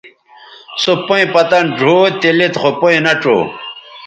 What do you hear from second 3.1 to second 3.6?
ڇؤ